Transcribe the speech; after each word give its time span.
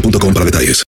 boostmobile.com 0.00 0.32
para 0.34 0.44
detalles. 0.44 0.84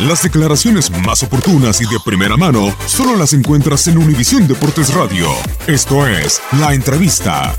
Las 0.00 0.22
declaraciones 0.22 0.90
más 0.90 1.22
oportunas 1.22 1.80
y 1.80 1.84
de 1.84 1.98
primera 2.04 2.36
mano 2.36 2.74
solo 2.86 3.16
las 3.16 3.32
encuentras 3.32 3.86
en 3.86 3.98
Univisión 3.98 4.46
Deportes 4.48 4.92
Radio. 4.92 5.28
Esto 5.66 6.06
es 6.06 6.40
La 6.58 6.74
Entrevista. 6.74 7.54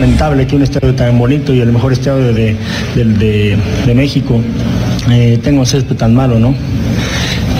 lamentable 0.00 0.46
que 0.46 0.56
un 0.56 0.62
estadio 0.62 0.94
tan 0.94 1.18
bonito 1.18 1.52
y 1.52 1.60
el 1.60 1.72
mejor 1.72 1.92
estadio 1.92 2.32
de, 2.32 2.56
de- 2.94 3.04
de- 3.04 3.58
de 3.84 3.94
México 3.94 4.40
eh, 5.10 5.38
tenga 5.42 5.60
un 5.60 5.66
césped 5.66 5.94
tan 5.96 6.14
malo, 6.14 6.38
¿no? 6.38 6.54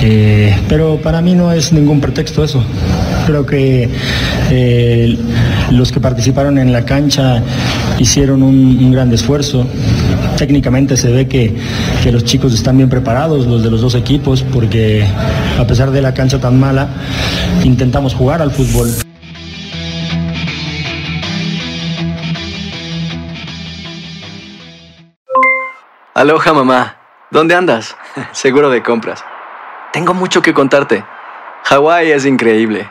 Eh, 0.03 0.59
pero 0.67 0.97
para 1.03 1.21
mí 1.21 1.35
no 1.35 1.53
es 1.53 1.71
ningún 1.75 2.01
pretexto 2.01 2.43
eso. 2.43 2.65
Creo 3.27 3.45
que 3.45 3.91
eh, 4.51 5.17
los 5.71 5.93
que 5.93 6.01
participaron 6.01 6.59
en 6.59 6.73
la 6.73 6.85
cancha 6.85 7.43
hicieron 7.99 8.43
un, 8.43 8.91
gran 8.93 9.13
esfuerzo. 9.13 9.67
Técnicamente 10.37 10.97
se 10.97 11.11
ve 11.11 11.29
que, 11.29 11.55
que 12.03 12.13
los 12.13 12.25
chicos 12.25 12.53
están 12.55 12.77
bien 12.77 12.89
preparados, 12.89 13.47
los 13.47 13.63
de 13.63 13.71
los 13.71 13.81
dos 13.81 13.95
equipos, 13.95 14.43
porque 14.43 15.07
a 15.59 15.67
pesar 15.67 15.91
de 15.91 16.03
la 16.03 16.13
cancha 16.13 16.41
tan 16.41 16.59
mala, 16.59 16.89
intentamos 17.65 18.15
jugar 18.15 18.43
al 18.43 18.51
fútbol. 18.51 18.91
Aloha 26.15 26.53
mamá. 26.53 26.97
¿Dónde 27.31 27.55
andas? 27.55 27.97
Seguro 28.33 28.71
de 28.71 28.83
compras. 28.83 29.25
Tengo 29.93 30.15
mucho 30.15 30.43
que 30.43 30.53
contarte. 30.53 31.05
Hawái 31.65 32.11
es 32.11 32.27
increíble. 32.27 32.91